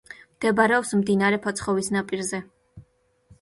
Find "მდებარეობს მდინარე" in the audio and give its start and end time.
0.35-1.39